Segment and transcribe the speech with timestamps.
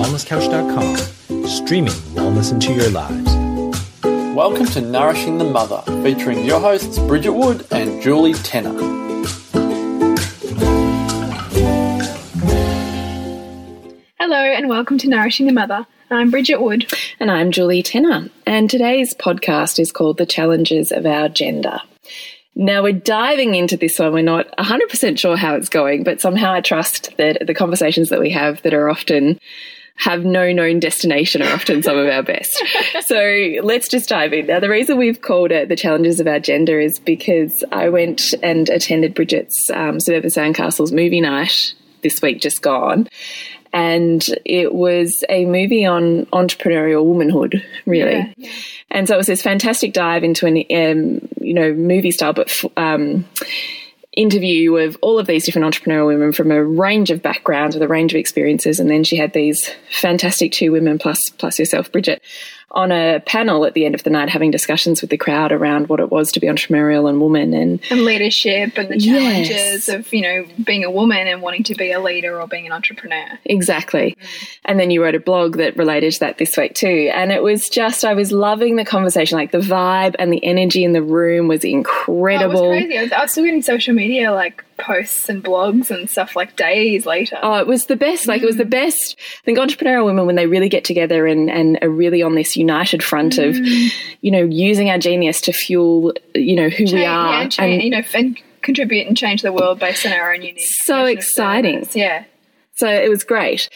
[0.00, 3.34] wellnesscouch.com, streaming wellness into your lives.
[4.34, 8.72] Welcome to Nourishing the Mother, featuring your hosts Bridget Wood and Julie Tenner.
[14.18, 15.86] Hello, and welcome to Nourishing the Mother.
[16.10, 16.90] I'm Bridget Wood.
[17.20, 18.30] And I'm Julie Tenner.
[18.46, 21.78] And today's podcast is called The Challenges of Our Gender.
[22.54, 24.14] Now we're diving into this one.
[24.14, 28.20] We're not 100% sure how it's going, but somehow I trust that the conversations that
[28.20, 29.38] we have that are often
[30.00, 32.50] have no known destination are often some of our best.
[33.06, 33.14] so
[33.62, 34.46] let's just dive in.
[34.46, 38.22] Now, the reason we've called it the challenges of our gender is because I went
[38.42, 43.08] and attended Bridget's um, Suburban Sandcastles movie night this week, just gone.
[43.74, 48.12] And it was a movie on entrepreneurial womanhood, really.
[48.12, 48.52] Yeah, yeah.
[48.90, 52.64] And so it was this fantastic dive into an, um, you know, movie style, but
[52.78, 53.26] um,
[54.16, 57.88] interview of all of these different entrepreneurial women from a range of backgrounds with a
[57.88, 58.80] range of experiences.
[58.80, 62.22] And then she had these fantastic two women plus plus yourself, Bridget,
[62.72, 65.88] on a panel at the end of the night having discussions with the crowd around
[65.88, 69.88] what it was to be entrepreneurial and woman and, and leadership and the challenges yes.
[69.88, 72.72] of you know being a woman and wanting to be a leader or being an
[72.72, 73.38] entrepreneur.
[73.44, 74.16] Exactly.
[74.20, 74.58] Mm.
[74.66, 77.10] and then you wrote a blog that related to that this week too.
[77.14, 79.36] And it was just i was loving the conversation.
[79.36, 82.98] Like the vibe and the energy in the room was incredible oh, it was crazy.
[82.98, 86.56] I was, I was still getting social media like posts and blogs and stuff like
[86.56, 87.38] days later.
[87.42, 88.26] Oh, it was the best.
[88.26, 88.44] Like, mm.
[88.44, 88.70] it was the mm.
[88.70, 89.16] best.
[89.42, 92.56] I think entrepreneurial women, when they really get together and, and are really on this
[92.56, 93.48] united front mm.
[93.48, 93.56] of,
[94.20, 97.42] you know, using our genius to fuel, you know, who change, we are.
[97.42, 100.42] Yeah, change, and, you know, and contribute and change the world based on our own
[100.42, 100.66] unique.
[100.84, 101.88] So exciting.
[101.92, 102.24] Yeah.
[102.74, 103.68] So it was great.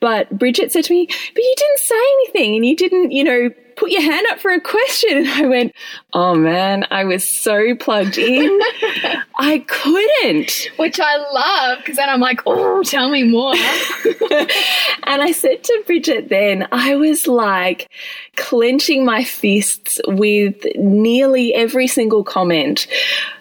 [0.00, 3.50] But Bridget said to me, but you didn't say anything and you didn't, you know,
[3.76, 4.96] put your hand up for a question.
[5.16, 5.72] And I went,
[6.12, 8.60] oh man, I was so plugged in.
[9.38, 10.52] I couldn't.
[10.76, 13.54] Which I love because then I'm like, oh, tell me more.
[15.04, 17.90] and I said to Bridget then, I was like
[18.36, 22.86] clenching my fists with nearly every single comment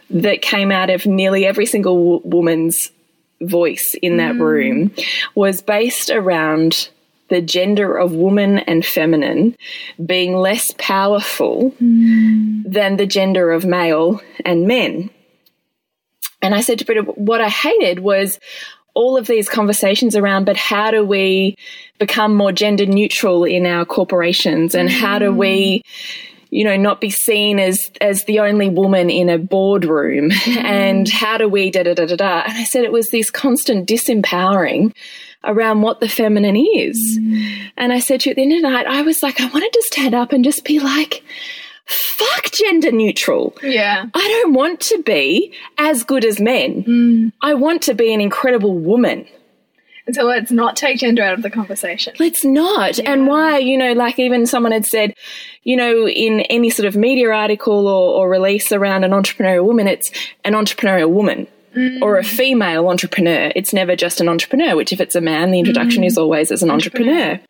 [0.09, 2.91] that came out of nearly every single woman's
[3.47, 4.41] voice in that mm.
[4.41, 4.91] room
[5.33, 6.89] was based around
[7.29, 9.55] the gender of woman and feminine
[10.03, 12.63] being less powerful mm.
[12.65, 15.09] than the gender of male and men.
[16.41, 18.39] And I said to Bridget, what I hated was
[18.93, 21.55] all of these conversations around, but how do we
[21.97, 24.91] become more gender neutral in our corporations and mm.
[24.91, 25.81] how do we
[26.55, 30.57] you know not be seen as as the only woman in a boardroom mm.
[30.63, 33.29] and how do we da da da da da and i said it was this
[33.29, 34.93] constant disempowering
[35.43, 37.19] around what the feminine is.
[37.21, 37.71] Mm.
[37.77, 39.45] And I said to you at the end of the night, I was like, I
[39.45, 41.23] wanted to stand up and just be like,
[41.85, 43.55] fuck gender neutral.
[43.61, 44.05] Yeah.
[44.13, 46.83] I don't want to be as good as men.
[46.83, 47.31] Mm.
[47.41, 49.27] I want to be an incredible woman.
[50.05, 52.13] And so let's not take gender out of the conversation.
[52.19, 52.97] Let's not.
[52.97, 53.11] Yeah.
[53.11, 55.15] And why, you know, like even someone had said,
[55.63, 59.87] you know, in any sort of media article or, or release around an entrepreneurial woman,
[59.87, 60.11] it's
[60.43, 62.01] an entrepreneurial woman mm.
[62.01, 63.51] or a female entrepreneur.
[63.55, 66.07] It's never just an entrepreneur, which if it's a man, the introduction mm.
[66.07, 67.31] is always as an entrepreneur.
[67.31, 67.47] entrepreneur.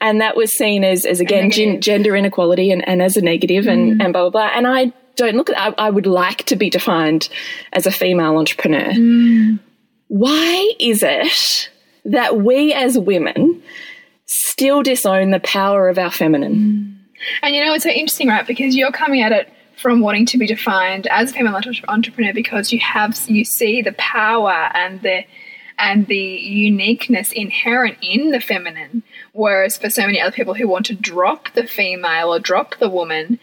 [0.00, 3.66] And that was seen as, as again, gen- gender inequality and, and as a negative
[3.66, 4.04] and, mm.
[4.04, 4.50] and blah, blah, blah.
[4.54, 7.28] And I don't look at I, I would like to be defined
[7.72, 8.92] as a female entrepreneur.
[8.92, 9.58] Mm.
[10.06, 11.70] Why is it
[12.08, 13.62] that we as women
[14.26, 16.98] still disown the power of our feminine?
[17.42, 18.46] And you know, it's so interesting, right?
[18.46, 22.72] Because you're coming at it from wanting to be defined as a female entrepreneur because
[22.72, 25.24] you have you see the power and the
[25.78, 30.84] and the uniqueness inherent in the feminine whereas for so many other people who want
[30.86, 33.38] to drop the female or drop the woman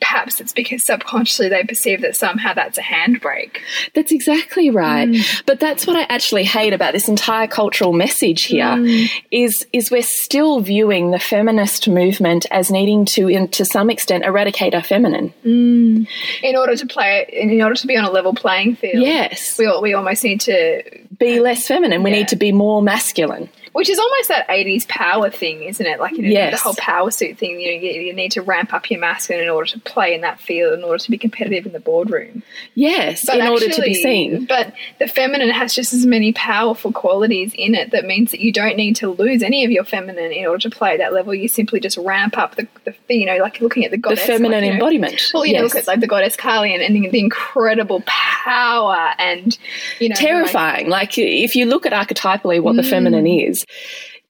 [0.00, 3.58] perhaps it's because subconsciously they perceive that somehow that's a handbrake.
[3.94, 5.08] That's exactly right.
[5.08, 5.42] Mm.
[5.46, 9.10] But that's what I actually hate about this entire cultural message here mm.
[9.30, 14.24] is is we're still viewing the feminist movement as needing to in, to some extent
[14.24, 15.32] eradicate our feminine.
[15.44, 16.06] Mm.
[16.42, 19.02] In order to play in order to be on a level playing field.
[19.02, 19.58] Yes.
[19.58, 20.82] We we almost need to
[21.18, 22.02] be less feminine.
[22.02, 22.18] We yeah.
[22.18, 23.48] need to be more masculine.
[23.72, 25.98] Which is almost that 80s power thing, isn't it?
[25.98, 26.52] Like, you know, yes.
[26.52, 27.58] the whole power suit thing.
[27.58, 30.20] You know, you, you, need to ramp up your masculine in order to play in
[30.20, 32.42] that field, in order to be competitive in the boardroom.
[32.74, 34.44] Yes, but in actually, order to be seen.
[34.44, 38.52] But the feminine has just as many powerful qualities in it that means that you
[38.52, 41.34] don't need to lose any of your feminine in order to play at that level.
[41.34, 44.20] You simply just ramp up the, the you know, like looking at the goddess.
[44.20, 45.30] The feminine like, you know, embodiment.
[45.32, 45.60] Well, you yes.
[45.60, 49.56] know, look at like the goddess Kali and, and the incredible power and,
[49.98, 50.14] you know.
[50.14, 50.90] Terrifying.
[50.90, 52.76] Like, if you look at archetypally what mm.
[52.76, 53.61] the feminine is,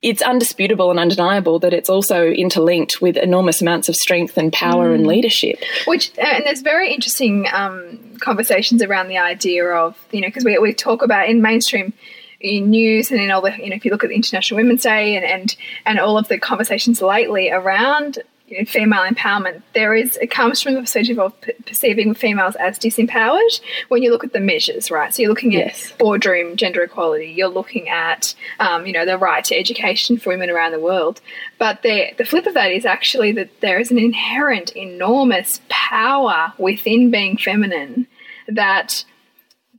[0.03, 4.91] it's undisputable and undeniable that it's also interlinked with enormous amounts of strength and power
[4.91, 4.97] mm.
[4.97, 5.61] and leadership.
[5.87, 10.45] Which uh, and there's very interesting um, conversations around the idea of you know because
[10.45, 11.93] we we talk about in mainstream
[12.41, 14.83] in news and in all the you know if you look at the International Women's
[14.83, 15.57] Day and and,
[15.87, 18.19] and all of the conversations lately around
[18.53, 22.55] you know, female empowerment, there is it comes from the perspective of p- perceiving females
[22.57, 25.15] as disempowered when you look at the measures, right?
[25.15, 25.93] So you're looking at Yes.
[25.99, 30.51] boardroom gender equality, you're looking at um, you know the right to education for women
[30.51, 31.23] around the world,
[31.59, 36.53] but the the flip of that is actually that there is an inherent enormous power
[36.59, 38.07] within being feminine
[38.49, 39.05] that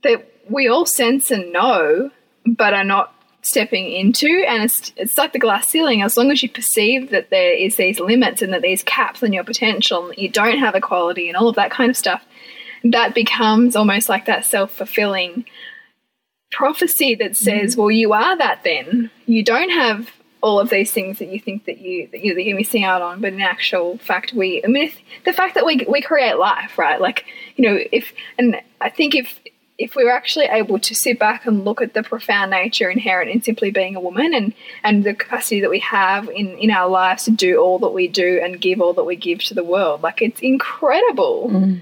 [0.02, 2.10] that we all sense and know,
[2.44, 3.13] but are not
[3.46, 4.44] stepping into.
[4.48, 6.02] And it's, it's like the glass ceiling.
[6.02, 9.32] As long as you perceive that there is these limits and that these caps on
[9.32, 12.24] your potential, and that you don't have equality and all of that kind of stuff,
[12.84, 15.44] that becomes almost like that self fulfilling
[16.50, 17.44] prophecy that mm-hmm.
[17.44, 18.62] says, "Well, you are that.
[18.64, 20.10] Then you don't have."
[20.42, 23.00] All of these things that you think that you that, you, that you're missing out
[23.00, 24.62] on, but in actual fact, we.
[24.62, 24.92] I mean,
[25.24, 27.00] the fact that we we create life, right?
[27.00, 27.24] Like,
[27.56, 29.40] you know, if and I think if
[29.78, 33.30] if we were actually able to sit back and look at the profound nature inherent
[33.30, 34.54] in simply being a woman and,
[34.84, 38.06] and the capacity that we have in, in our lives to do all that we
[38.06, 41.50] do and give all that we give to the world, like it's incredible.
[41.50, 41.80] Mm.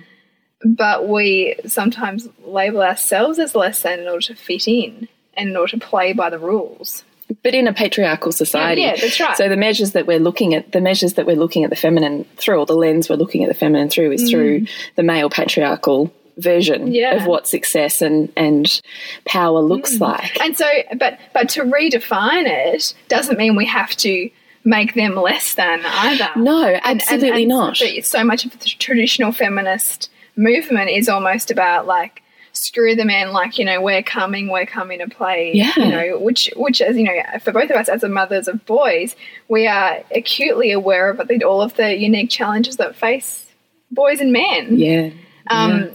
[0.65, 5.57] But we sometimes label ourselves as less than in order to fit in and in
[5.57, 7.05] order to play by the rules.
[7.43, 8.83] but in a patriarchal society.
[8.83, 9.37] Yeah, that's right.
[9.37, 12.25] So the measures that we're looking at, the measures that we're looking at the feminine
[12.37, 14.71] through, or the lens we're looking at the feminine through, is through mm.
[14.95, 16.95] the male patriarchal version Mm.
[16.95, 17.15] Yeah.
[17.17, 18.81] of what success and and
[19.25, 20.41] power looks like.
[20.41, 20.67] And so,
[20.99, 24.31] but but to redefine it doesn't mean we have to
[24.65, 26.29] make them less than either.
[26.37, 27.77] No, And- and- absolutely and not.
[27.77, 32.23] So, so much of the traditional feminist movement is almost about like
[32.55, 35.51] screw the men, like you know we're coming, we're coming to play.
[35.55, 35.73] Yeah.
[35.77, 38.65] You know, which which as you know, for both of us as the mothers of
[38.67, 39.17] boys,
[39.49, 43.47] we are acutely aware of all of the unique challenges that face
[43.91, 45.11] boys and men Yeah.
[45.51, 45.91] um,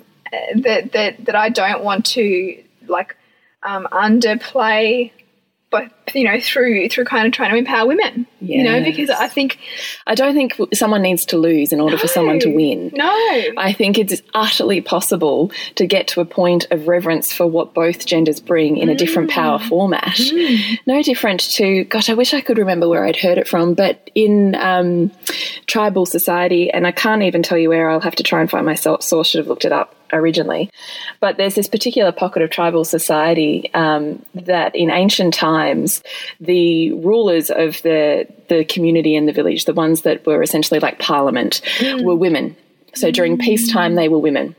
[0.56, 3.16] that that that I don't want to like
[3.64, 5.12] um, underplay,
[5.70, 8.28] but you know through through kind of trying to empower women.
[8.40, 9.58] You know, because I think
[10.06, 12.92] I don't think someone needs to lose in order for someone to win.
[12.94, 17.74] no, I think it's utterly possible to get to a point of reverence for what
[17.74, 20.20] both genders bring in a different power format.
[20.86, 24.10] No different to, gosh, I wish I could remember where I'd heard it from, but
[24.16, 25.12] in um,
[25.66, 28.66] tribal society, and I can't even tell you where, I'll have to try and find
[28.66, 30.70] my so- source, should have looked it up originally.
[31.20, 35.97] But there's this particular pocket of tribal society um, that in ancient times,
[36.40, 41.00] the rulers of the, the community and the village, the ones that were essentially like
[41.00, 42.04] parliament, mm.
[42.04, 42.56] were women.
[42.96, 43.42] So during mm.
[43.42, 44.56] peacetime, they were women.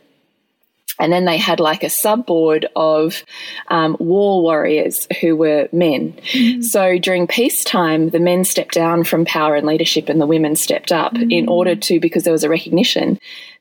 [1.01, 3.23] And then they had like a subboard of
[3.69, 6.15] um, war warriors who were men.
[6.33, 6.65] Mm.
[6.65, 10.91] So during peacetime, the men stepped down from power and leadership and the women stepped
[10.91, 13.19] up in order to, because there was a recognition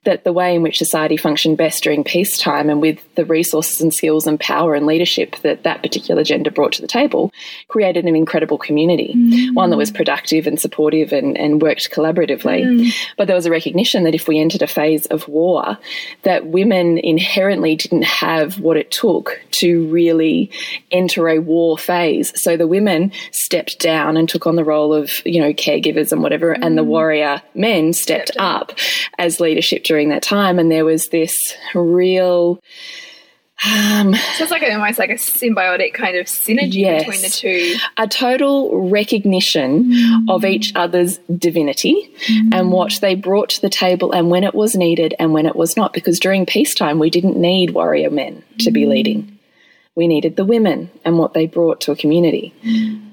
[0.07, 3.94] that the way in which society functioned best during peacetime and with the resources and
[3.94, 7.30] skills and power and leadership that that particular gender brought to the table
[7.68, 9.54] created an incredible community, mm.
[9.54, 12.63] one that was productive and supportive and, and worked collaboratively.
[12.63, 12.94] Mm.
[13.18, 15.77] But there was a recognition that if we entered a phase of war,
[16.24, 20.50] that women inherently didn't have what it took to really
[20.89, 22.31] enter a war phase.
[22.42, 26.24] So the women stepped down and took on the role of, you know, caregivers and
[26.24, 26.88] whatever, and the mm.
[26.88, 28.71] warrior men stepped up
[29.18, 30.59] as leadership during that time.
[30.59, 32.59] And there was this real
[33.65, 37.05] um, so it's like a, almost like a symbiotic kind of synergy Yes.
[37.05, 37.75] between the two.
[37.97, 40.29] a total recognition mm.
[40.29, 42.50] of each other's divinity mm.
[42.53, 45.55] and what they brought to the table and when it was needed and when it
[45.55, 45.91] was not.
[45.91, 48.89] Because during peacetime, we didn't need warrior men to be mm.
[48.89, 49.39] leading.
[49.95, 52.53] We needed the women and what they brought to a community.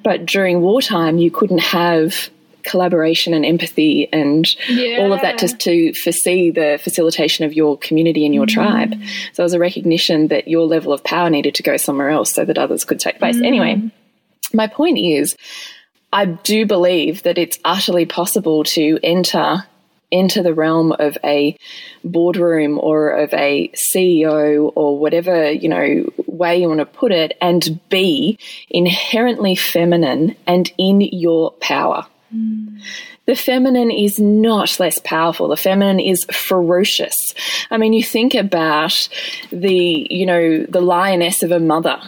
[0.03, 2.29] But during wartime, you couldn't have
[2.65, 4.57] collaboration and empathy and
[4.99, 8.51] all of that just to foresee the facilitation of your community and your mm.
[8.51, 8.95] tribe.
[9.33, 12.33] So it was a recognition that your level of power needed to go somewhere else
[12.33, 13.37] so that others could take place.
[13.37, 13.47] Mm.
[13.47, 13.91] Anyway,
[14.53, 15.37] my point is,
[16.13, 19.65] I do believe that it's utterly possible to enter
[20.11, 21.57] into the realm of a
[22.05, 27.37] boardroom or of a CEO or whatever, you know, way you want to put it
[27.41, 28.39] and be
[28.71, 32.07] inherently feminine and in your power.
[33.27, 35.49] The feminine is not less powerful.
[35.49, 37.17] The feminine is ferocious.
[37.71, 39.09] I mean, you think about
[39.51, 41.99] the, you know, the lioness of a mother.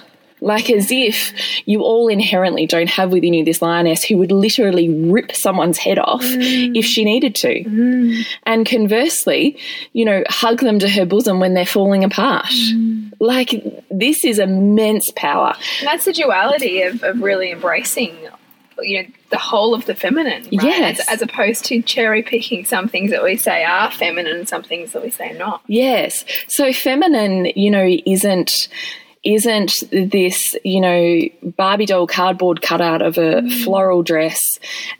[0.42, 1.32] Like as if
[1.66, 5.98] you all inherently don't have within you this lioness who would literally rip someone's head
[5.98, 6.76] off mm.
[6.76, 7.64] if she needed to.
[7.64, 8.26] Mm.
[8.44, 9.58] And conversely,
[9.94, 12.44] you know, hug them to her bosom when they're falling apart.
[12.44, 13.12] Mm.
[13.18, 15.54] Like this is immense power.
[15.78, 18.14] And that's the duality of, of really embracing,
[18.80, 20.42] you know, the whole of the feminine.
[20.44, 20.52] Right?
[20.52, 21.00] Yes.
[21.00, 24.62] As, as opposed to cherry picking some things that we say are feminine and some
[24.62, 25.62] things that we say are not.
[25.66, 26.24] Yes.
[26.48, 28.50] So feminine, you know, isn't
[29.24, 31.20] isn't this, you know,
[31.56, 33.64] Barbie doll cardboard cutout of a mm.
[33.64, 34.40] floral dress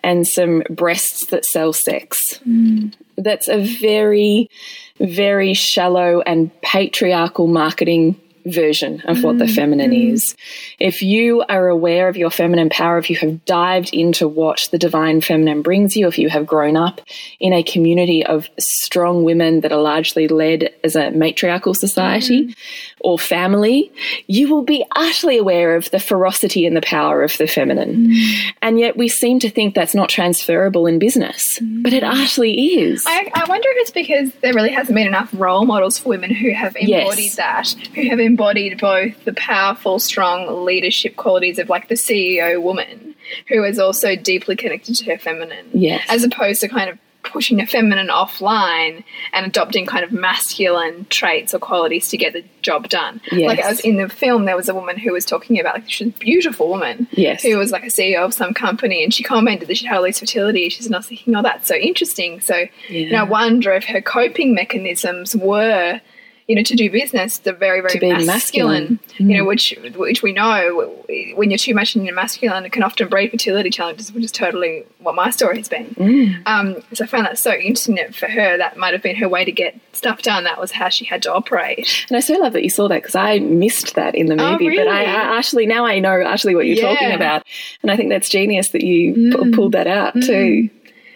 [0.02, 2.18] and some breasts that sell sex.
[2.45, 2.92] Mm.
[3.16, 4.50] That's a very,
[4.99, 10.12] very shallow and patriarchal marketing version of what the feminine mm.
[10.12, 10.36] is.
[10.78, 14.78] If you are aware of your feminine power, if you have dived into what the
[14.78, 17.00] divine feminine brings you, if you have grown up
[17.40, 22.56] in a community of strong women that are largely led as a matriarchal society, mm
[23.00, 23.92] or family,
[24.26, 28.08] you will be utterly aware of the ferocity and the power of the feminine.
[28.08, 28.52] Mm.
[28.62, 31.82] And yet we seem to think that's not transferable in business, mm.
[31.82, 33.04] but it utterly is.
[33.06, 36.34] I, I, wonder if it's because there really hasn't been enough role models for women
[36.34, 37.36] who have embodied yes.
[37.36, 43.14] that, who have embodied both the powerful, strong leadership qualities of like the CEO woman
[43.48, 45.68] who is also deeply connected to her feminine.
[45.72, 46.04] Yes.
[46.08, 51.52] As opposed to kind of pushing the feminine offline and adopting kind of masculine traits
[51.52, 53.20] or qualities to get the job done.
[53.30, 53.48] Yes.
[53.48, 55.90] Like I was in the film, there was a woman who was talking about like
[55.90, 57.08] she's a beautiful woman.
[57.12, 57.42] Yes.
[57.42, 60.04] Who was like a CEO of some company and she commented that she had all
[60.04, 62.40] these fertility issues and I was thinking, oh, that's so interesting.
[62.40, 63.10] So yeah.
[63.10, 66.00] know, I wonder if her coping mechanisms were
[66.48, 69.00] you know, to do business, the very, very masculine, masculine.
[69.18, 69.30] Mm.
[69.30, 70.94] you know, which which we know
[71.34, 74.30] when you're too much in your masculine, it can often breed fertility challenges, which is
[74.30, 75.86] totally what my story has been.
[75.96, 76.46] Mm.
[76.46, 78.58] Um, so I found that so interesting for her.
[78.58, 80.44] That might have been her way to get stuff done.
[80.44, 82.06] That was how she had to operate.
[82.08, 84.52] And I so love that you saw that because I missed that in the oh,
[84.52, 84.66] movie.
[84.66, 84.84] Oh, really?
[84.84, 86.94] But I, I, actually now I know actually what you're yeah.
[86.94, 87.44] talking about,
[87.82, 89.52] and I think that's genius that you mm.
[89.54, 90.20] pulled that out too.
[90.22, 90.70] Mm.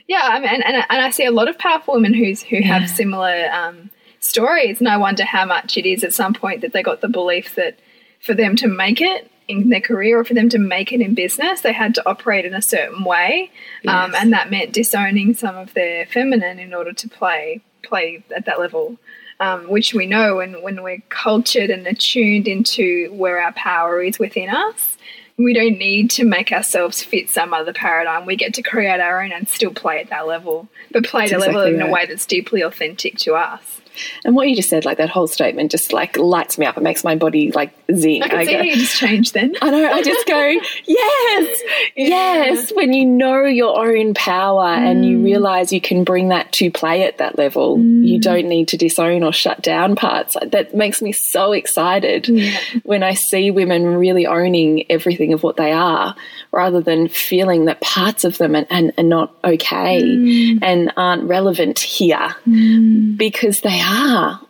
[0.09, 2.57] Yeah, I mean, and, and, and I see a lot of powerful women who's who
[2.57, 2.79] yeah.
[2.79, 3.49] have similar.
[3.53, 3.91] Um,
[4.31, 4.79] stories.
[4.79, 7.55] And I wonder how much it is at some point that they got the belief
[7.57, 7.79] that
[8.21, 11.15] for them to make it in their career or for them to make it in
[11.15, 13.51] business, they had to operate in a certain way.
[13.87, 13.95] Um, yes.
[13.95, 18.47] Um, and that meant disowning some of their feminine in order to play play at
[18.47, 18.97] that level.
[19.41, 24.19] Um, which we know when, when we're cultured and attuned into where our power is
[24.19, 24.99] within us,
[25.39, 28.27] we don't need to make ourselves fit some other paradigm.
[28.27, 31.33] We get to create our own and still play at that level, but play at
[31.33, 33.80] a level in a way that's deeply authentic to us.
[34.25, 36.77] And what you just said, like that whole statement, just like lights me up.
[36.77, 38.23] It makes my body like zing.
[38.23, 39.55] I can I see go, you just change then.
[39.63, 39.91] I know.
[39.91, 40.41] I just go,
[40.87, 41.63] yes,
[41.97, 42.07] yeah.
[42.07, 42.73] yes.
[42.73, 44.91] When you know your own power mm.
[44.91, 45.25] and you mm.
[45.25, 48.07] realize you can bring that to play at that level, mm.
[48.07, 50.35] you don't need to disown or shut down parts.
[50.43, 52.59] That makes me so excited yeah.
[52.83, 56.15] when I see women really owning everything of what they are,
[56.53, 60.59] rather than feeling that parts of them are, are, are not okay mm.
[60.63, 63.17] and aren't relevant here mm.
[63.17, 63.90] because they are.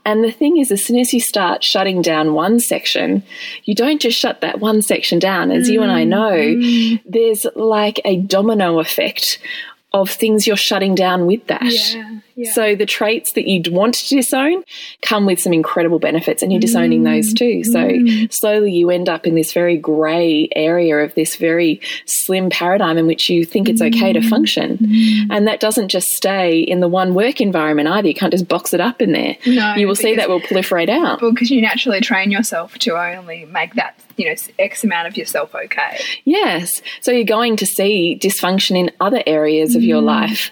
[0.04, 3.22] And the thing is, as soon as you start shutting down one section,
[3.64, 5.50] you don't just shut that one section down.
[5.50, 5.72] As mm.
[5.72, 7.00] you and I know, mm.
[7.06, 9.38] there's like a domino effect
[9.92, 11.62] of things you're shutting down with that.
[11.62, 12.52] Yeah, yeah.
[12.52, 14.64] So the traits that you'd want to disown
[15.02, 17.04] come with some incredible benefits, and you're disowning mm.
[17.04, 17.64] those too.
[17.64, 18.32] So mm.
[18.32, 23.06] slowly you end up in this very grey area of this very slim paradigm in
[23.06, 24.78] which you think it's okay to function.
[24.78, 25.26] Mm.
[25.30, 28.08] And that doesn't just stay in the one work environment either.
[28.08, 29.36] You can't just box it up in there.
[29.46, 31.20] No, you will see that will proliferate out.
[31.20, 35.16] Well, because you naturally train yourself to only make that you know x amount of
[35.16, 40.06] yourself okay yes so you're going to see dysfunction in other areas of your mm.
[40.06, 40.50] life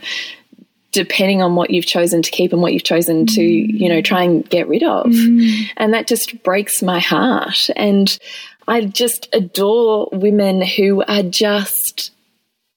[0.99, 4.25] depending on what you've chosen to keep and what you've chosen to you know try
[4.25, 5.62] and get rid of mm.
[5.76, 8.19] and that just breaks my heart and
[8.67, 12.11] i just adore women who are just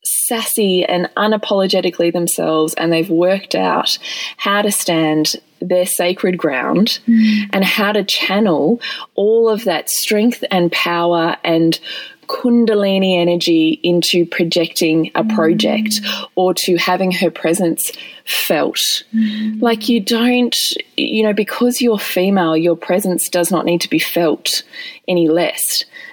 [0.04, 3.98] sassy and unapologetically themselves and they've worked out
[4.38, 7.50] how to stand their sacred ground mm.
[7.54, 8.80] and how to channel
[9.16, 11.80] all of that strength and power and
[12.28, 16.28] kundalini energy into projecting a project mm.
[16.36, 17.92] or to having her presence
[18.25, 18.80] felt.
[19.13, 19.62] Mm.
[19.62, 20.56] Like you don't,
[20.96, 24.63] you know, because you're female, your presence does not need to be felt
[25.08, 25.62] any less.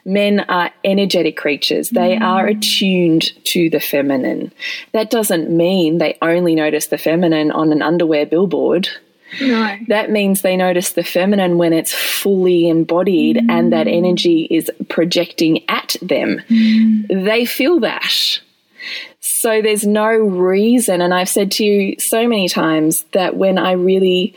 [0.05, 1.91] Men are energetic creatures.
[1.91, 2.23] They mm.
[2.23, 4.53] are attuned to the feminine.
[4.93, 8.89] That doesn't mean they only notice the feminine on an underwear billboard.
[9.41, 9.77] No.
[9.89, 13.51] That means they notice the feminine when it's fully embodied mm.
[13.51, 16.41] and that energy is projecting at them.
[16.49, 17.25] Mm.
[17.25, 18.41] They feel that.
[19.21, 23.73] So there's no reason, and I've said to you so many times that when I
[23.73, 24.35] really,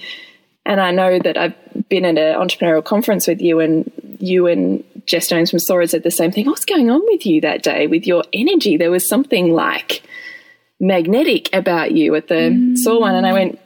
[0.66, 1.56] and I know that I've
[1.90, 6.04] been at an entrepreneurial conference with you, and you and Jess Jones from Sora said
[6.04, 6.46] the same thing.
[6.46, 8.78] What's going on with you that day with your energy?
[8.78, 10.04] There was something like
[10.80, 12.78] magnetic about you at the mm.
[12.78, 13.60] Soar one, and I went,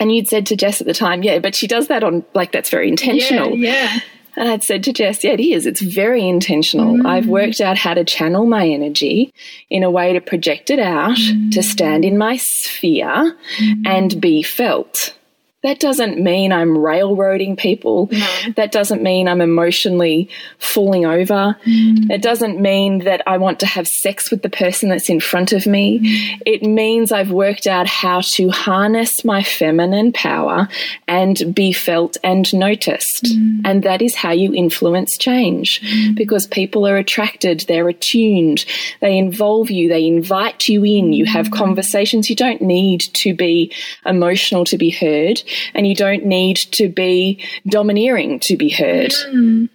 [0.00, 2.50] and you'd said to Jess at the time, yeah, but she does that on like
[2.50, 3.54] that's very intentional.
[3.54, 3.72] Yeah.
[3.72, 4.00] yeah.
[4.36, 5.66] And I'd said to Jess, yeah, it is.
[5.66, 6.94] It's very intentional.
[6.94, 7.06] Mm.
[7.06, 9.34] I've worked out how to channel my energy
[9.68, 11.50] in a way to project it out, mm.
[11.52, 13.82] to stand in my sphere mm.
[13.84, 15.14] and be felt.
[15.62, 18.08] That doesn't mean I'm railroading people.
[18.56, 21.54] That doesn't mean I'm emotionally falling over.
[21.66, 22.10] Mm.
[22.10, 25.52] It doesn't mean that I want to have sex with the person that's in front
[25.52, 25.98] of me.
[25.98, 26.42] Mm.
[26.46, 30.66] It means I've worked out how to harness my feminine power
[31.06, 33.24] and be felt and noticed.
[33.24, 33.60] Mm.
[33.66, 38.64] And that is how you influence change because people are attracted, they're attuned,
[39.00, 42.30] they involve you, they invite you in, you have conversations.
[42.30, 43.74] You don't need to be
[44.06, 45.42] emotional to be heard
[45.74, 49.68] and you don't need to be domineering to be heard, mm.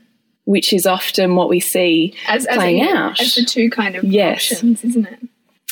[0.46, 3.22] which is often what we see As, as, playing a- out.
[3.22, 4.52] as the two kind of Yes.
[4.52, 5.20] options, isn't it?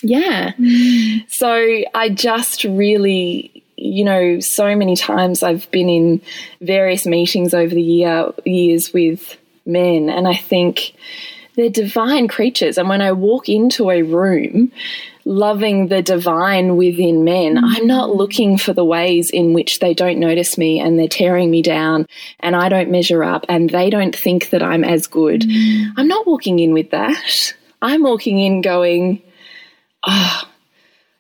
[0.01, 0.51] Yeah.
[0.59, 1.29] Mm.
[1.29, 6.21] So I just really, you know, so many times I've been in
[6.61, 10.93] various meetings over the year years with men, and I think
[11.55, 12.77] they're divine creatures.
[12.77, 14.71] And when I walk into a room
[15.25, 17.65] loving the divine within men, mm-hmm.
[17.65, 21.49] I'm not looking for the ways in which they don't notice me and they're tearing
[21.49, 22.07] me down
[22.39, 25.41] and I don't measure up and they don't think that I'm as good.
[25.41, 25.91] Mm-hmm.
[25.97, 27.53] I'm not walking in with that.
[27.81, 29.21] I'm walking in going,
[30.03, 30.43] "Oh,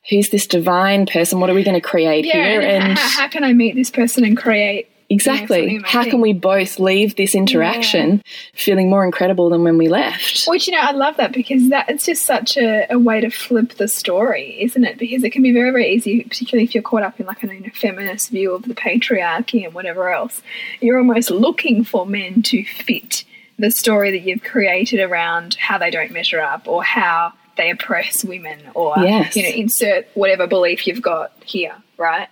[0.09, 1.39] who's this divine person?
[1.39, 2.61] What are we going to create Yeah, here?
[2.61, 6.33] and, And how, how can I meet this person and create exactly, how can we
[6.33, 8.21] both leave this interaction
[8.53, 10.45] feeling more incredible than when we left?
[10.47, 13.29] Which you know, I love that because that it's just such a, a way to
[13.29, 14.97] flip the story, isn't it?
[14.97, 17.47] Because it can be very, very easy, particularly if you're caught up in like a
[17.47, 20.41] you know, feminist view of the patriarchy and whatever else.
[20.81, 23.23] You're almost looking for men to fit
[23.59, 28.23] the story that you've created around how they don't measure up or how they oppress
[28.23, 29.35] women or Yes.
[29.35, 32.27] you know insert whatever belief you've got here, right?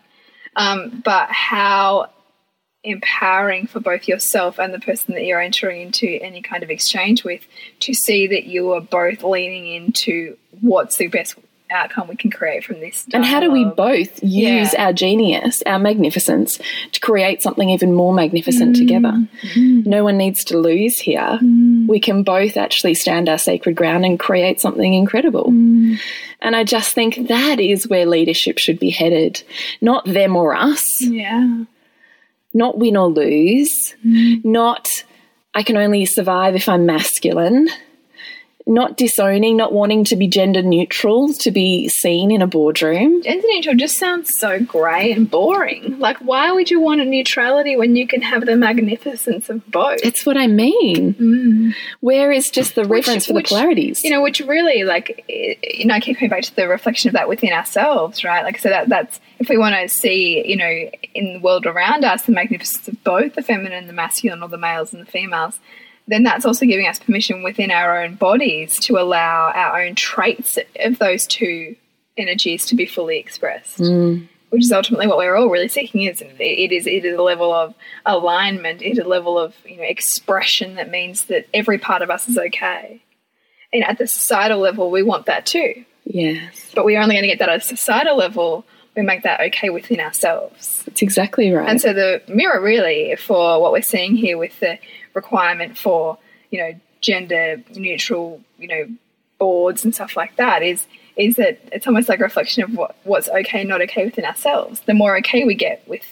[0.55, 2.09] Um, but how
[2.83, 7.23] empowering for both yourself and the person that you're entering into any kind of exchange
[7.23, 7.41] with
[7.79, 11.35] to see that you are both leaning into what's the best
[11.69, 13.05] outcome we can create from this.
[13.13, 14.85] And how do we both use Yeah.
[14.87, 16.59] our genius, our magnificence,
[16.91, 18.79] to create something even more magnificent Mm.
[18.79, 19.27] together?
[19.87, 21.39] No one needs to lose here.
[21.87, 25.45] We can both actually stand our sacred ground and create something incredible.
[25.49, 25.97] Mm.
[26.41, 29.41] And I just think that is where leadership should be headed.
[29.79, 31.63] Not them or us, Yeah.
[32.53, 34.43] Not win or lose, mm.
[34.43, 34.87] not
[35.53, 37.69] I can only survive if I'm masculine,
[38.65, 43.21] not disowning, not wanting to be gender neutral to be seen in a boardroom.
[43.23, 45.99] Gender neutral just sounds so grey and boring.
[45.99, 50.01] Like, why would you want a neutrality when you can have the magnificence of both?
[50.01, 51.13] That's what I mean.
[51.13, 51.75] Mm.
[51.99, 53.99] Where is just the reverence for the which, polarities?
[54.03, 57.13] You know, which really, like, you know, I keep coming back to the reflection of
[57.13, 58.43] that within ourselves, right?
[58.43, 62.05] Like, so that that's if we want to see, you know, in the world around
[62.05, 65.11] us, the magnificence of both the feminine and the masculine, or the males and the
[65.11, 65.59] females,
[66.07, 70.57] then that's also giving us permission within our own bodies to allow our own traits
[70.79, 71.75] of those two
[72.17, 73.79] energies to be fully expressed.
[73.79, 74.27] Mm.
[74.49, 76.21] Which is ultimately what we're all really seeking, it?
[76.21, 77.73] It is it is a level of
[78.05, 82.09] alignment, it is a level of you know expression that means that every part of
[82.09, 83.01] us is okay.
[83.71, 85.85] And at the societal level, we want that too.
[86.03, 88.65] yes, But we're only going to get that at a societal level.
[88.97, 90.83] We make that okay within ourselves.
[90.83, 91.69] that's exactly right.
[91.69, 94.77] And so the mirror really for what we're seeing here with the
[95.13, 96.17] requirement for,
[96.49, 98.87] you know, gender neutral, you know,
[99.39, 100.85] boards and stuff like that is
[101.17, 104.23] is that it's almost like a reflection of what, what's okay and not okay within
[104.23, 104.81] ourselves.
[104.81, 106.05] The more okay we get with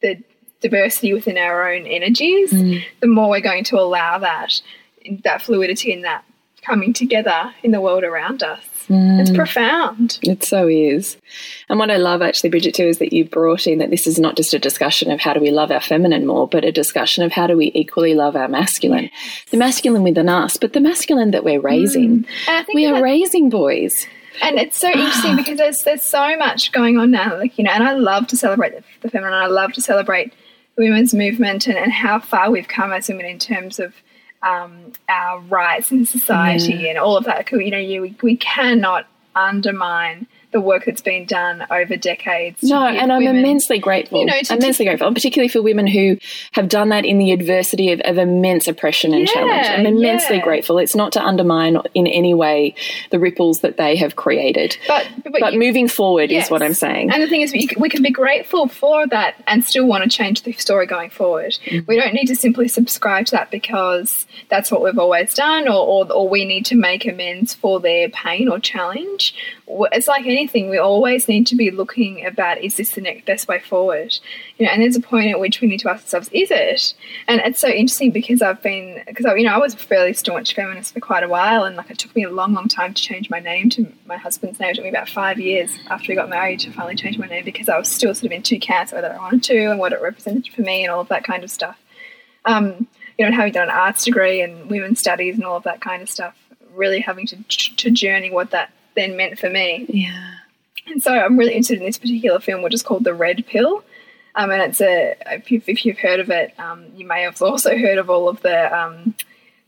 [0.00, 0.22] the
[0.60, 2.82] diversity within our own energies, mm.
[3.00, 4.60] the more we're going to allow that
[5.24, 6.24] that fluidity and that
[6.62, 8.79] coming together in the world around us.
[8.92, 9.36] It's mm.
[9.36, 10.18] profound.
[10.22, 11.16] It so is.
[11.68, 14.18] And what I love actually, Bridget, too, is that you brought in that this is
[14.18, 17.22] not just a discussion of how do we love our feminine more, but a discussion
[17.22, 19.08] of how do we equally love our masculine.
[19.50, 22.24] The masculine within us, but the masculine that we're raising.
[22.24, 22.64] Mm.
[22.66, 24.06] Think We are raising boys.
[24.42, 27.70] And it's so interesting because there's there's so much going on now, like you know,
[27.70, 29.34] and I love to celebrate the, the feminine.
[29.34, 30.32] I love to celebrate
[30.76, 33.94] the women's movement and, and how far we've come as women in terms of
[34.42, 37.50] um, our rights in society and all of that.
[37.50, 42.62] You know, you, we, we cannot undermine the work that's been done over decades.
[42.62, 44.20] No, and I'm women- immensely grateful.
[44.20, 46.16] you know, immensely grateful, and particularly for women who
[46.52, 49.66] have done that in the adversity of, of immense oppression and Yeah, challenge.
[49.68, 50.42] I'm immensely yeah.
[50.44, 50.78] grateful.
[50.78, 52.74] It's not to undermine in any way
[53.10, 54.76] the ripples that they have created.
[54.88, 56.46] But but, But you- moving forward Yes.
[56.46, 57.10] is what I'm saying.
[57.12, 60.10] And the thing is, we, we can be grateful for that and still want to
[60.10, 61.52] change the story going forward.
[61.66, 61.84] Mm-hmm.
[61.86, 65.74] We don't need to simply subscribe to that because that's what we've always done, or,
[65.86, 69.34] or, or we need to make amends for their pain or challenge.
[69.92, 73.46] It's like anything we always need to be looking about is this the next best
[73.46, 74.18] way forward?
[74.58, 76.94] You know, and there's a point at which we need to ask ourselves, is it?
[77.28, 80.54] And it's so interesting because I've been because you know I was a fairly staunch
[80.54, 83.02] feminist for quite a while, and like it took me a long, long time to
[83.02, 84.70] change my name to my husband's name.
[84.70, 87.44] It took me about five years after we got married to finally change my name
[87.44, 89.92] because I was still sort of in two camps whether I wanted to and what
[89.92, 91.78] it represented for me and all of that kind of stuff.
[92.44, 95.80] Um, you know, having done an arts degree and women's studies and all of that
[95.80, 96.34] kind of stuff,
[96.74, 97.36] really having to
[97.76, 99.86] to journey what that then meant for me.
[99.88, 100.34] Yeah.
[100.86, 103.84] And so I'm really interested in this particular film, which is called The Red Pill.
[104.34, 107.40] Um, and it's a if you've, if you've heard of it, um, you may have
[107.42, 109.14] also heard of all of the um,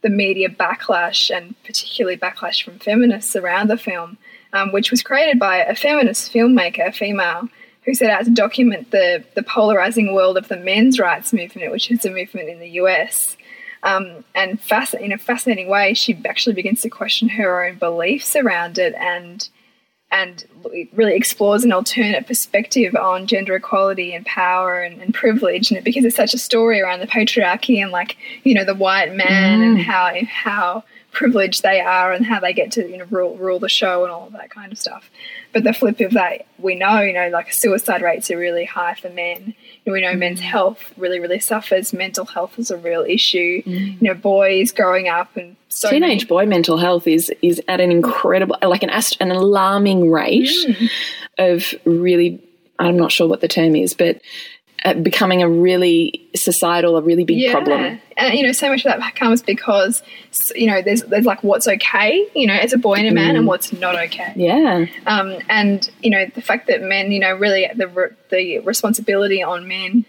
[0.02, 4.18] the media backlash and particularly backlash from feminists around the film,
[4.52, 7.48] um, which was created by a feminist filmmaker, a female,
[7.85, 11.90] who set out to document the the polarizing world of the men's rights movement, which
[11.90, 13.37] is a movement in the US.
[13.83, 18.37] Um, and fasc- in a fascinating way, she actually begins to question her own beliefs
[18.37, 19.49] around it and
[20.12, 20.45] and
[20.92, 26.05] really explores an alternate perspective on gender equality and power and, and, privilege and because
[26.05, 29.62] it's such a story around the patriarchy and like you know the white man mm.
[29.62, 33.59] and how how privileged they are and how they get to you know rule, rule
[33.59, 35.11] the show and all of that kind of stuff
[35.53, 38.95] but the flip of that we know you know like suicide rates are really high
[38.95, 39.55] for men
[39.87, 41.92] we know men's health really, really suffers.
[41.92, 43.62] Mental health is a real issue.
[43.62, 44.01] Mm.
[44.01, 47.90] You know, boys growing up and so teenage boy mental health is is at an
[47.90, 50.90] incredible, like an an alarming rate mm.
[51.38, 52.42] of really.
[52.79, 54.21] I'm not sure what the term is, but
[55.03, 57.53] becoming a really societal, a really big yeah.
[57.53, 58.01] problem.
[58.16, 60.03] And you know, so much of that comes because
[60.55, 63.35] you know there's there's like what's okay, you know, as a boy and a man,
[63.35, 63.38] mm.
[63.38, 64.33] and what's not okay.
[64.37, 64.87] Yeah.
[65.07, 69.68] Um, and you know the fact that men, you know, really the the responsibility on
[69.68, 70.05] men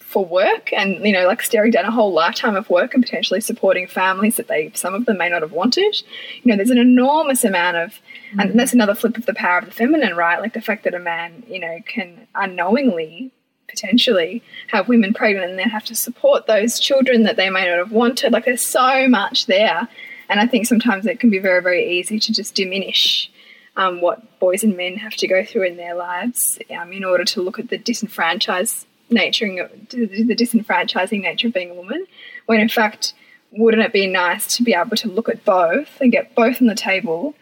[0.00, 3.42] for work and you know like staring down a whole lifetime of work and potentially
[3.42, 6.02] supporting families that they some of them may not have wanted
[6.42, 8.00] you know there's an enormous amount of
[8.32, 8.40] mm.
[8.40, 10.94] and that's another flip of the power of the feminine right like the fact that
[10.94, 13.30] a man you know can unknowingly
[13.68, 17.78] potentially have women pregnant and then have to support those children that they may not
[17.78, 18.32] have wanted.
[18.32, 19.88] Like there's so much there.
[20.28, 23.30] And I think sometimes it can be very, very easy to just diminish
[23.76, 27.24] um, what boys and men have to go through in their lives um, in order
[27.24, 29.46] to look at the disenfranchised nature,
[29.90, 32.06] the disenfranchising nature of being a woman,
[32.46, 33.14] when in fact,
[33.52, 36.66] wouldn't it be nice to be able to look at both and get both on
[36.66, 37.34] the table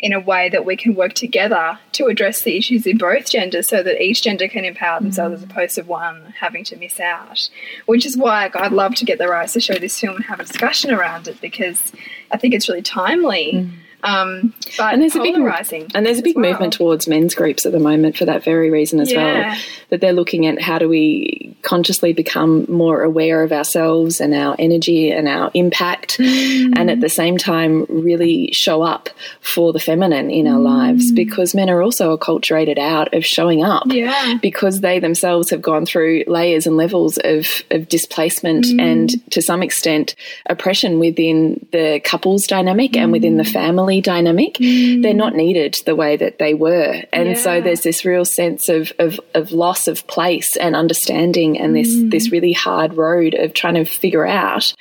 [0.00, 3.68] in a way that we can work together to address the issues in both genders
[3.68, 5.36] so that each gender can empower themselves mm.
[5.36, 7.50] as opposed to one having to miss out.
[7.86, 10.40] Which is why I'd love to get the rights to show this film and have
[10.40, 11.92] a discussion around it because
[12.30, 13.52] I think it's really timely.
[13.54, 13.70] Mm.
[14.02, 16.50] Um, but and there's a big and there's a big well.
[16.50, 19.48] movement towards men's groups at the moment for that very reason as yeah.
[19.50, 19.58] well.
[19.90, 24.56] That they're looking at how do we consciously become more aware of ourselves and our
[24.58, 26.72] energy and our impact, mm.
[26.76, 29.08] and at the same time really show up
[29.40, 30.64] for the feminine in our mm.
[30.64, 34.38] lives because men are also acculturated out of showing up yeah.
[34.40, 38.80] because they themselves have gone through layers and levels of, of displacement mm.
[38.80, 40.14] and to some extent
[40.46, 45.02] oppression within the couples dynamic and within the family family dynamic, mm.
[45.02, 47.02] they're not needed the way that they were.
[47.12, 47.34] And yeah.
[47.34, 51.94] so there's this real sense of, of, of, loss of place and understanding and this,
[51.94, 52.10] mm.
[52.10, 54.72] this really hard road of trying to figure out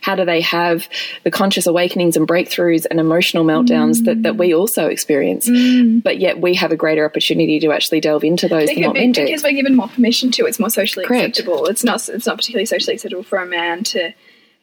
[0.00, 0.88] how do they have
[1.22, 4.04] the conscious awakenings and breakthroughs and emotional meltdowns mm.
[4.06, 6.02] that, that we also experience mm.
[6.02, 9.14] but yet we have a greater opportunity to actually delve into those because, than what
[9.14, 11.38] because we're given more permission to it's more socially Correct.
[11.38, 14.12] acceptable it's not it's not particularly socially acceptable for a man to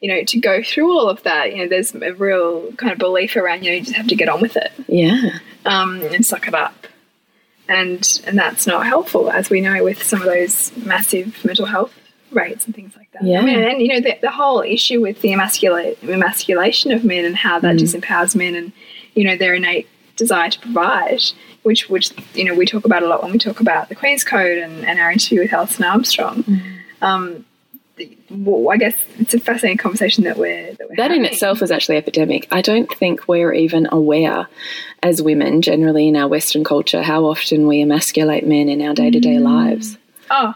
[0.02, 2.98] you know, to go through all of that, you know, there's a real kind of
[2.98, 4.72] belief around, you know, you just have to get on with it.
[4.88, 5.38] Yeah.
[5.64, 6.88] Um, and suck it up.
[7.68, 11.94] And and that's not helpful, as we know, with some of those massive mental health
[12.32, 13.22] rates and things like that.
[13.22, 13.38] Yeah.
[13.38, 17.24] I mean, and, you know, the, the whole issue with the emascula- emasculation of men
[17.24, 17.78] and how that mm.
[17.78, 18.72] disempowers men and,
[19.14, 19.86] you know, their innate
[20.16, 21.22] desire to provide,
[21.62, 24.24] which, which, you know, we talk about a lot when we talk about the Queen's
[24.24, 26.42] Code and, and our interview with Alison Armstrong.
[26.42, 26.78] Mm.
[27.00, 27.46] Um,
[28.30, 31.70] well, I guess it's a fascinating conversation that we're that, we're that in itself is
[31.70, 32.48] actually epidemic.
[32.50, 34.48] I don't think we're even aware
[35.02, 39.10] as women, generally in our Western culture, how often we emasculate men in our day
[39.10, 39.98] to day lives.
[40.30, 40.54] Oh,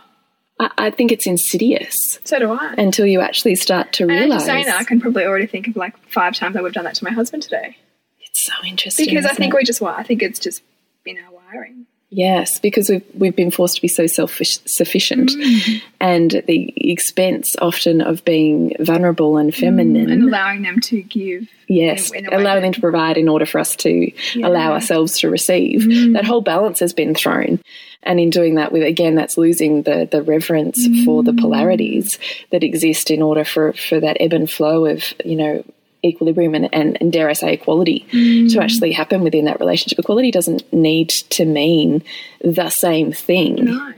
[0.59, 2.19] I, I, think it's insidious.
[2.25, 2.75] So do I.
[2.79, 4.45] Until you actually start to realize.
[4.45, 6.85] saying that, I can probably already think of like five times I would have done
[6.85, 7.77] that to my husband today.
[8.21, 9.57] It's so interesting because I think it?
[9.57, 10.63] we just I think it's just
[11.05, 11.87] in our wiring.
[12.11, 15.83] Yes, because we've we've been forced to be so self sufficient, mm.
[16.01, 20.13] and the expense often of being vulnerable and feminine, mm.
[20.13, 21.49] and allowing them to give.
[21.67, 24.47] Yes, in, in allowing them to provide in order for us to yeah.
[24.47, 25.81] allow ourselves to receive.
[25.81, 26.13] Mm.
[26.13, 27.61] That whole balance has been thrown,
[28.05, 31.41] and in doing that, with again, that's losing the the reverence for the mm.
[31.41, 32.21] polarities
[32.53, 35.65] that exist in order for for that ebb and flow of you know
[36.07, 38.63] equilibrium and, and, and dare I say equality to mm.
[38.63, 39.99] actually happen within that relationship.
[39.99, 42.03] Equality doesn't need to mean
[42.43, 43.65] the same thing.
[43.65, 43.93] No.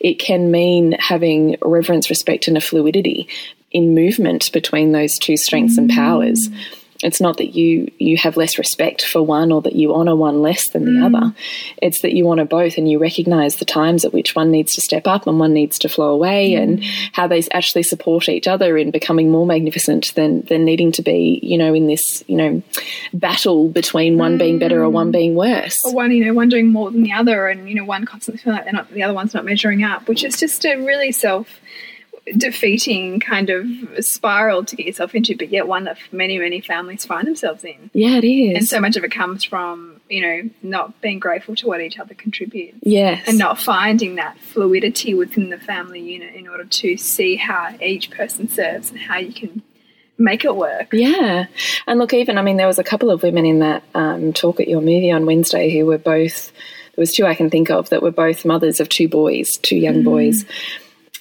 [0.00, 3.28] It can mean having reverence, respect, and a fluidity
[3.70, 5.94] in movement between those two strengths and mm.
[5.94, 6.48] powers.
[7.02, 10.42] It's not that you you have less respect for one or that you honor one
[10.42, 11.04] less than the mm.
[11.06, 11.34] other.
[11.80, 14.80] It's that you honor both and you recognize the times at which one needs to
[14.80, 16.62] step up and one needs to flow away mm.
[16.62, 21.02] and how they actually support each other in becoming more magnificent than than needing to
[21.02, 22.62] be, you know, in this, you know,
[23.12, 25.12] battle between one being better or one mm.
[25.12, 25.76] being worse.
[25.84, 28.42] Or one, you know, one doing more than the other, and you know, one constantly
[28.42, 31.12] feeling like they're not, the other one's not measuring up, which is just a really
[31.12, 31.60] self
[32.36, 33.66] defeating kind of
[34.00, 37.90] spiral to get yourself into, but yet one that many, many families find themselves in.
[37.92, 38.56] Yeah, it is.
[38.56, 41.98] And so much of it comes from, you know, not being grateful to what each
[41.98, 42.78] other contributes.
[42.82, 43.24] yes.
[43.26, 48.10] And not finding that fluidity within the family unit in order to see how each
[48.10, 49.62] person serves and how you can
[50.18, 50.92] make it work.
[50.92, 51.46] Yeah.
[51.86, 54.60] And look, even, I mean, there was a couple of women in that um, talk
[54.60, 56.52] at your movie on Wednesday who were both,
[56.96, 59.76] there was two I can think of that were both mothers of two boys, two
[59.76, 60.44] young boys.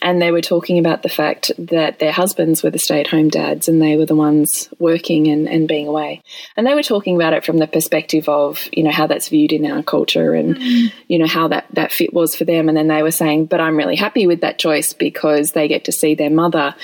[0.01, 3.29] And they were talking about the fact that their husbands were the stay at home
[3.29, 6.21] dads and they were the ones working and, and being away.
[6.55, 9.53] And they were talking about it from the perspective of, you know, how that's viewed
[9.53, 10.93] in our culture and, mm.
[11.07, 12.69] you know, how that, that fit was for them.
[12.69, 15.85] And then they were saying, but I'm really happy with that choice because they get
[15.85, 16.75] to see their mother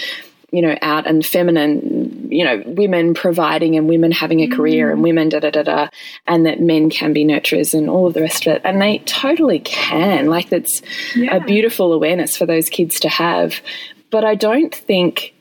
[0.53, 1.92] you know, out and feminine,
[2.33, 5.03] you know, women providing and women having a career and mm.
[5.03, 5.87] women da da da da,
[6.27, 8.61] and that men can be nurturers and all of the rest of it.
[8.63, 10.27] And they totally can.
[10.27, 10.81] Like, that's
[11.15, 11.35] Yeah.
[11.35, 13.61] a beautiful awareness for those kids to have.
[14.09, 15.33] But I don't think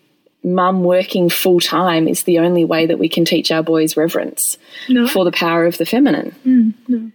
[0.44, 4.58] mum working full time is the only way that we can teach our boys reverence
[4.88, 5.06] No.
[5.06, 6.34] for the power of the feminine.
[6.46, 7.12] Mm,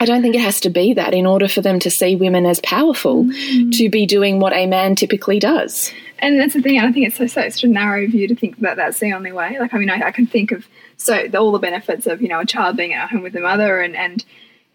[0.00, 2.46] I don't think it has to be that in order for them to see women
[2.46, 3.72] as powerful mm.
[3.72, 5.92] to be doing what a man typically does.
[6.20, 6.78] And that's the thing.
[6.78, 9.32] I think it's so, so such a narrow view to think that that's the only
[9.32, 9.58] way.
[9.58, 12.28] Like, I mean, I, I can think of so the, all the benefits of you
[12.28, 14.24] know a child being at home with the mother and and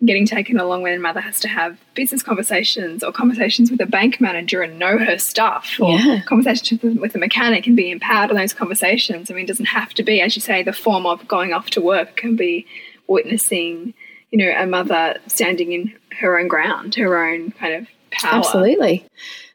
[0.06, 4.20] getting taken along when mother has to have business conversations or conversations with a bank
[4.20, 6.22] manager and know her stuff or Yeah.
[6.26, 9.32] conversations with, with a mechanic and be empowered in those conversations.
[9.32, 11.70] I mean, it doesn't have to be, as you say, the form of going off
[11.72, 12.66] to work It can be
[13.08, 13.94] witnessing,
[14.34, 18.34] you know, a mother standing in her own ground, her own kind of power.
[18.34, 19.06] Absolutely.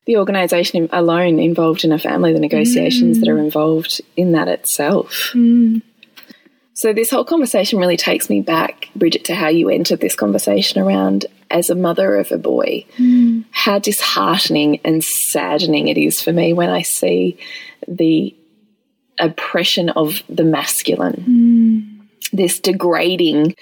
[0.06, 3.44] The organisation alone involved in a family, the negotiations that are mm.
[3.44, 5.32] involved in that itself.
[5.34, 5.82] Mm.
[6.74, 10.80] So, this whole conversation really takes me back, Bridget, to how you entered this conversation
[10.80, 12.86] around as a mother of a boy.
[12.98, 13.46] Mm.
[13.50, 17.36] How disheartening and saddening it is for me when I see
[17.88, 18.32] the
[19.18, 23.56] oppression of the masculine, this degrading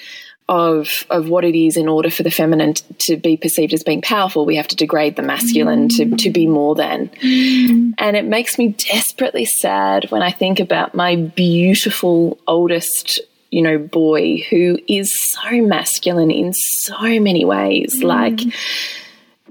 [0.49, 3.83] of of what it is in order for the feminine t- to be perceived as
[3.83, 7.11] being powerful we have to degrade the masculine to, to be more than.
[7.99, 13.79] And it makes me desperately sad when i think about my beautiful oldest you know
[13.79, 18.01] boy who is so masculine in so many ways.
[18.01, 18.05] Mm.
[18.05, 18.41] Like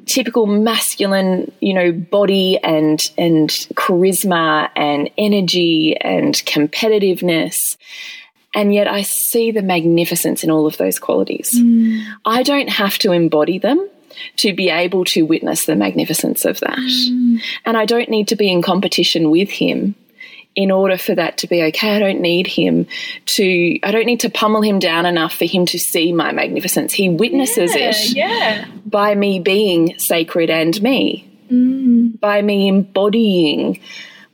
[0.06, 7.56] typical masculine, you know, body and and charisma and energy and competitiveness.
[8.56, 11.52] And yet I see the magnificence in all of those qualities.
[11.54, 12.06] Mm.
[12.26, 13.90] I don't have to embody them
[14.38, 16.78] to be able to witness the magnificence of that.
[16.78, 17.42] Mm.
[17.66, 19.96] And I don't need to be in competition with him
[20.56, 21.98] in order for that to be okay.
[21.98, 22.88] I don't need him
[23.26, 26.94] to, I don't need to pummel him down enough for him to see my magnificence.
[26.94, 28.66] He witnesses Yeah, it yeah.
[28.86, 32.18] by me being sacred and me, mm.
[32.20, 33.82] by me embodying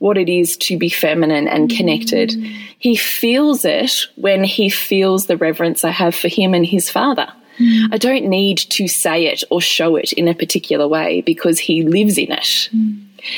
[0.02, 2.32] what it is to be feminine and connected.
[2.78, 7.28] He feels it when he feels the reverence I have for him and his father.
[7.92, 11.84] I don't need to say it or show it in a particular way because he
[11.84, 12.68] lives in it.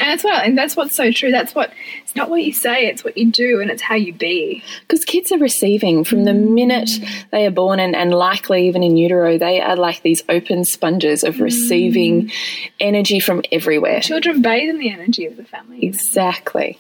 [0.01, 1.31] And that's what, and that's what's so true.
[1.31, 4.12] That's what it's not what you say; it's what you do, and it's how you
[4.12, 4.62] be.
[4.81, 6.90] Because kids are receiving from the minute
[7.31, 11.23] they are born, and, and likely even in utero, they are like these open sponges
[11.23, 12.33] of receiving mm.
[12.81, 14.01] energy from everywhere.
[14.01, 15.85] Children bathe in the energy of the family.
[15.85, 16.79] Exactly.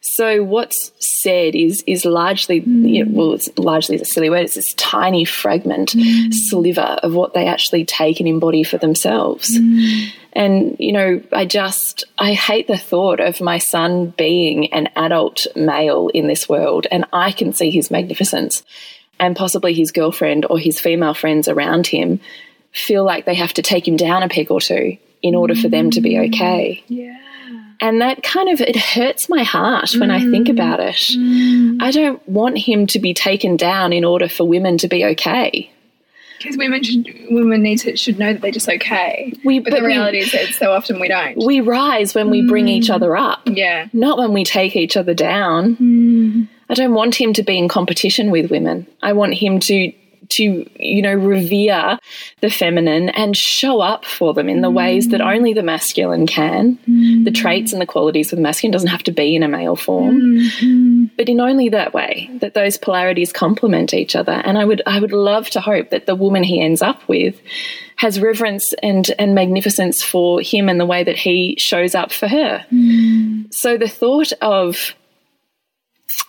[0.00, 2.88] So what's said is is largely, mm.
[2.88, 4.42] you know, well, it's largely a silly word.
[4.42, 6.32] It's this tiny fragment, mm.
[6.32, 9.56] sliver of what they actually take and embody for themselves.
[9.58, 10.12] Mm.
[10.32, 15.46] And you know, I just I hate the thought of my son being an adult
[15.56, 18.62] male in this world, and I can see his magnificence,
[19.18, 22.20] and possibly his girlfriend or his female friends around him
[22.72, 25.68] feel like they have to take him down a peg or two in order for
[25.68, 26.84] them to be okay.
[26.88, 27.18] Yeah.
[27.84, 30.52] And that kind of it hurts my heart when I think mm.
[30.52, 30.94] about it.
[30.94, 31.82] Mm.
[31.82, 35.70] I don't want him to be taken down in order for women to be okay.
[36.38, 39.34] Because women should, women need to should know that they're just okay.
[39.44, 41.36] We- but, but the we- reality is that so often we don't.
[41.44, 42.94] We rise when we bring each mm.
[42.94, 43.88] other up, yeah.
[43.92, 46.48] not when we take each other down.
[46.70, 48.86] I don't want him to be in competition with women.
[49.02, 49.92] I want him to
[50.30, 51.98] to you know revere
[52.40, 54.74] the feminine and show up for them in the mm.
[54.74, 56.78] ways that only the masculine can.
[56.86, 57.34] The mm.
[57.34, 60.20] traits and the qualities of the masculine doesn't have to be in a male form.
[60.20, 61.04] Mm-hmm.
[61.16, 64.32] But in only that way that those polarities complement each other.
[64.32, 67.40] And i would i would love to hope that the woman he ends up with
[67.96, 72.28] has reverence and and magnificence for him and the way that he shows up for
[72.28, 72.64] her.
[72.72, 73.52] Mm.
[73.52, 74.94] So the thought of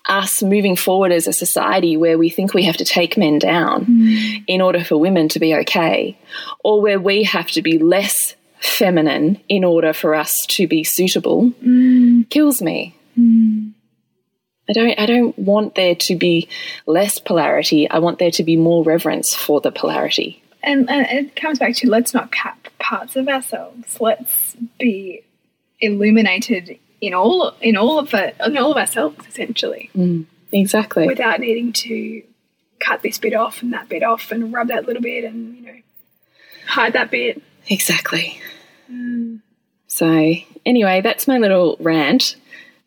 [0.08, 3.86] us moving forward as a society where we think we have to take men down
[3.86, 4.44] mm.
[4.48, 6.18] in order for women to be okay,
[6.64, 11.52] or where we have to be less feminine in order for us to be suitable,
[11.64, 12.30] mm.
[12.30, 12.96] kills me.
[13.18, 13.72] Mm.
[14.70, 16.48] I don't I don't want there to be
[16.86, 17.90] less polarity.
[17.90, 20.42] I want there to be more reverence for the polarity.
[20.64, 24.02] And, and it comes back to let's not cap parts of ourselves.
[24.02, 25.24] Let's be
[25.80, 31.08] illuminated in all in all of it in all of ourselves essentially, mm, Exactly.
[31.08, 32.24] without needing to
[32.80, 35.66] cut this bit off and that bit off and rub that little bit and you
[35.66, 35.80] know
[36.68, 37.42] hide that bit.
[37.68, 38.40] Exactly.
[38.92, 39.42] Mm.
[39.88, 40.34] So,
[40.66, 42.36] anyway, that's my little rant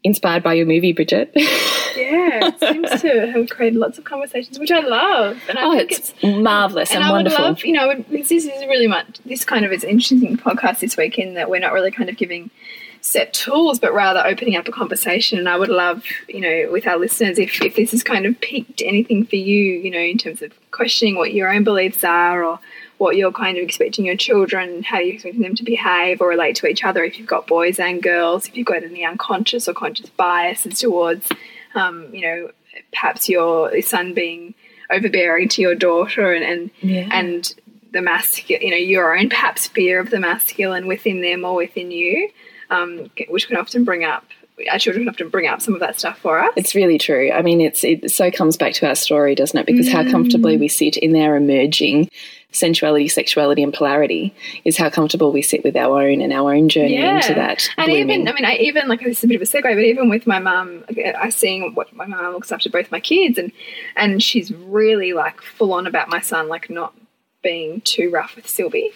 [0.05, 1.33] inspired by your movie, Bridget.
[1.97, 5.43] Yeah, it seems to have created lots of conversations, which I love.
[5.49, 7.43] And I oh, think it's, marvelous and, and I wonderful.
[7.43, 10.79] would love, you know, this is really much, this kind of is an interesting podcast
[10.79, 12.51] this week in that we're not really kind of giving
[13.01, 15.39] set tools, but rather opening up a conversation.
[15.39, 18.41] And I would love, you know, with our listeners, if, if this has kind of
[18.41, 22.45] piqued anything for you, you know, in terms of questioning what your own beliefs are
[22.45, 22.59] or
[22.99, 26.57] what you're kind of expecting your children, how you're expecting them to behave or relate
[26.57, 29.73] to each other, if you've got boys and girls, if you've got any unconscious or
[29.75, 31.29] conscious biases towards,
[31.75, 32.51] um, you know,
[32.93, 34.55] perhaps your son being
[34.91, 37.09] overbearing to your daughter and, and, Yeah.
[37.13, 37.55] and
[37.93, 41.91] the masculine, you know, your own perhaps fear of the masculine within them or within
[41.91, 42.31] you,
[42.71, 44.25] um, which can often bring up,
[44.71, 46.53] our children can often bring up some of that stuff for us.
[46.57, 47.31] It's really true.
[47.33, 49.67] I mean, it's it so comes back to our story, doesn't it?
[49.67, 50.61] Because how comfortably Mm.
[50.61, 52.09] we sit in our emerging
[52.51, 56.69] sensuality, sexuality, and polarity is how comfortable we sit with our own and our own
[56.71, 57.69] journey into that.
[57.77, 58.11] And blooming.
[58.11, 60.09] even, I mean, I even like this is a bit of a segue, but even
[60.09, 63.53] with my mum, I seeing what my mum looks after both my kids, and
[63.97, 66.95] and she's really like full on about my son, like not
[67.43, 68.91] being too rough with Sylvie,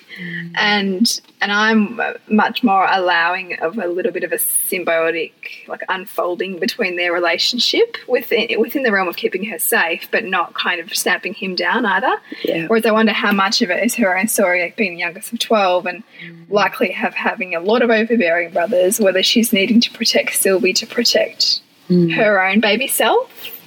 [0.57, 1.07] and
[1.40, 5.33] and I'm much more allowing of a little bit of a symbiotic
[5.68, 10.55] like unfolding between their relationship within within the realm of keeping her safe, but not
[10.55, 12.20] kind of snapping him down either.
[12.44, 12.66] Yeah.
[12.66, 15.33] Whereas I wonder how much of it is her own story, like being the youngest
[15.33, 16.50] of 12 and mm.
[16.50, 20.87] likely have having a lot of overbearing brothers, whether she's needing to protect Sylvie to
[20.87, 22.12] protect mm.
[22.14, 23.62] her own baby self.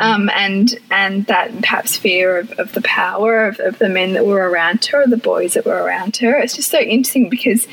[0.00, 4.26] Um, and and that perhaps fear of, of the power of, of the men that
[4.26, 6.38] were around her or the boys that were around her.
[6.38, 7.66] It's just so interesting because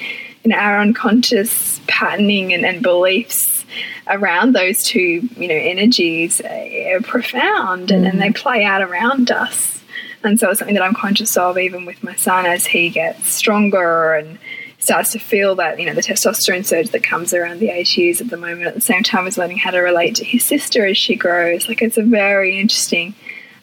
[0.43, 3.65] you know our unconscious patterning and, and beliefs
[4.07, 9.81] around those two you know energies are profound and, and they play out around us.
[10.23, 13.31] And so it's something that I'm conscious of even with my son as he gets
[13.31, 14.37] stronger and
[14.79, 18.09] starts to feel that, you know, the testosterone surge that comes around the age he
[18.09, 20.45] is at the moment at the same time as learning how to relate to his
[20.45, 21.67] sister as she grows.
[21.67, 23.13] Like it's a very interesting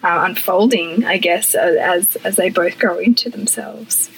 [0.02, 4.11] uh, unfolding, I guess, uh, as as they both grow into themselves.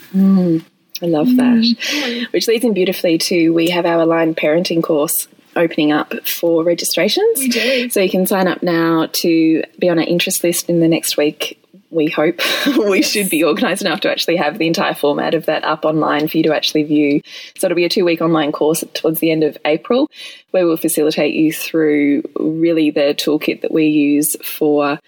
[1.00, 2.26] I love that.
[2.32, 7.38] Which leads in beautifully to we have our aligned parenting course opening up for registrations.
[7.38, 7.90] We do.
[7.90, 11.16] So you can sign up now to be on our interest list in the next
[11.16, 11.62] week.
[11.90, 15.64] We hope we should be organised enough to actually have the entire format of that
[15.64, 17.22] up online for you to actually view.
[17.57, 20.11] So it'll be a two week online course towards the end of April
[20.51, 24.98] where we'll facilitate you through really the toolkit that we use for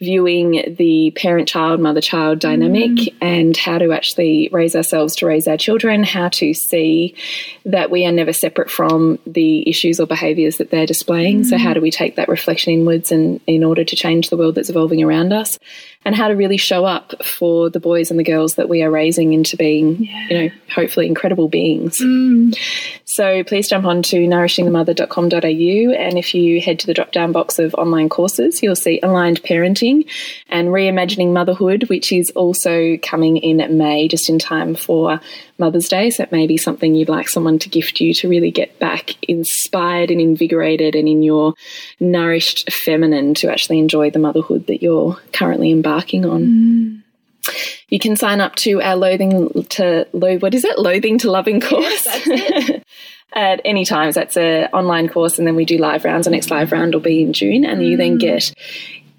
[0.00, 3.14] viewing the parent child, mother child dynamic mm.
[3.20, 7.16] and how to actually raise ourselves to raise our children, how to see
[7.64, 11.44] that we are never separate from the issues or behaviors that they're displaying.
[11.44, 11.74] So, how mm.
[11.74, 15.02] do we take that reflection inwards and in order to change the world that's evolving
[15.02, 15.58] around us?
[16.04, 18.90] And how to really show up for the boys and the girls that we are
[18.90, 22.00] raising into being, you know, hopefully incredible beings.
[22.00, 22.56] Mm.
[23.04, 27.58] So please jump on to nourishingthemother.com.au and if you head to the drop down box
[27.58, 30.08] of online courses, you'll see aligned parenting
[30.48, 35.20] and reimagining motherhood, which is also coming in May, just in time for
[35.58, 36.10] Mother's Day.
[36.10, 39.16] So it may be something you'd like someone to gift you to really get back
[39.28, 41.54] inspired and invigorated and in your
[42.00, 46.44] nourished feminine to actually enjoy the motherhood that you're currently embarking on.
[46.44, 47.02] Mm.
[47.88, 50.78] You can sign up to our loathing to lo- what is it?
[50.78, 52.06] Loathing to loving course.
[53.34, 56.24] At any times, that's an online course, and then we do live rounds.
[56.24, 58.20] The next live round will be in June, and you then mm.
[58.20, 58.54] get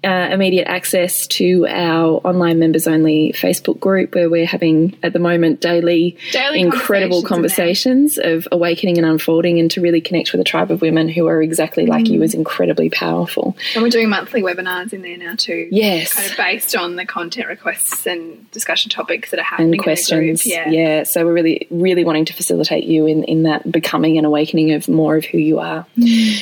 [0.02, 5.18] uh, immediate access to our online members only Facebook group where we're having at the
[5.18, 10.40] moment daily, Daily incredible conversations conversations of awakening and unfolding and to really connect with
[10.40, 12.10] a tribe of women who are exactly like Mm.
[12.12, 13.56] you is incredibly powerful.
[13.74, 15.68] And we're doing monthly webinars in there now too.
[15.70, 16.14] Yes.
[16.14, 19.78] Kind of based on the content requests and discussion topics that are happening and in
[19.78, 20.42] the questions.
[20.42, 20.66] group.
[20.68, 21.02] Yeah.
[21.04, 24.88] So we're really, really wanting to facilitate you in, in that becoming and awakening of
[24.88, 25.86] more of who you are.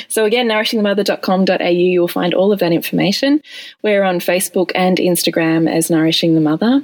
[0.08, 3.42] So again, nourishingthemother.com.au, you'll find all of that information.
[3.82, 6.82] We're on Facebook and Instagram as Nourishing the Mother.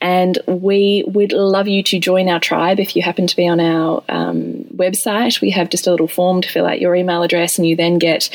[0.00, 3.60] And we would love you to join our tribe if you happen to be on
[3.60, 5.40] our um, website.
[5.40, 7.98] We have just a little form to fill out your email address, and you then
[7.98, 8.28] get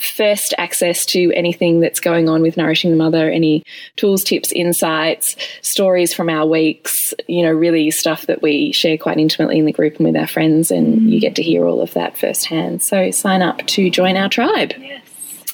[0.00, 3.62] first access to anything that's going on with Nourishing the Mother, any
[3.96, 9.18] tools, tips, insights, stories from our weeks, you know, really stuff that we share quite
[9.18, 11.92] intimately in the group and with our friends, and you get to hear all of
[11.94, 12.82] that firsthand.
[12.82, 14.99] So sign up to join our tribe Yes.